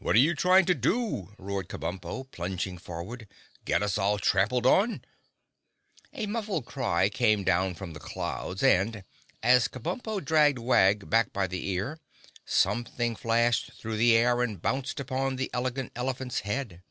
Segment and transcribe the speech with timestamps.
[0.00, 3.28] "What are you trying to do?" roared Kabumpo, plunging forward.
[3.64, 5.04] "Get us all trampled on?"
[6.12, 9.04] A muffled cry came down from the clouds and,
[9.44, 12.00] as Kabumpo dragged Wag back by the ear,
[12.44, 16.82] something flashed through the air and bounced upon the Elegant Elephant's head.